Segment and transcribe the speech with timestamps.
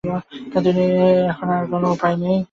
[1.27, 2.37] এখন আর কোনো উপায় নেই।